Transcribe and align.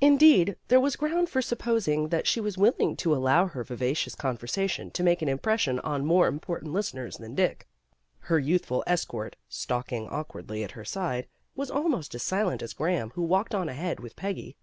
Indeed, 0.00 0.54
there 0.68 0.78
was 0.78 0.94
ground 0.94 1.28
for 1.28 1.42
supposing 1.42 2.10
that 2.10 2.28
she 2.28 2.40
was 2.40 2.56
willing 2.56 2.94
to 2.98 3.12
allow 3.12 3.48
her 3.48 3.64
vivacious 3.64 4.14
conversa 4.14 4.70
tion 4.70 4.92
to 4.92 5.02
make 5.02 5.20
an 5.20 5.28
impression 5.28 5.80
on 5.80 6.06
more 6.06 6.28
important 6.28 6.72
listeners 6.72 7.16
than 7.16 7.34
Dick. 7.34 7.66
Her 8.20 8.38
youthful 8.38 8.84
escort, 8.86 9.34
stalking 9.48 10.06
awkwardly 10.10 10.62
at 10.62 10.70
her 10.78 10.84
side, 10.84 11.26
was 11.56 11.72
almost 11.72 12.14
as 12.14 12.22
silent 12.22 12.62
as 12.62 12.72
Graham 12.72 13.10
who 13.16 13.22
walked 13.22 13.52
on 13.52 13.68
ahead 13.68 13.98
with 13.98 14.14
Peggy. 14.14 14.56